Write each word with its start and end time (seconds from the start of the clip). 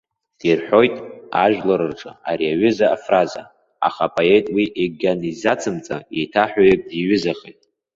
Ирҳәоит 0.49 0.95
ажәлар 1.43 1.81
рҿы 1.89 2.11
ари 2.29 2.45
аҩыза 2.53 2.87
афраза, 2.95 3.43
аха 3.87 4.03
апоет 4.07 4.45
уи 4.55 4.65
егьанизацымҵа, 4.83 5.97
еиҭаҳәаҩык 6.17 6.81
диҩызахеит. 6.89 7.59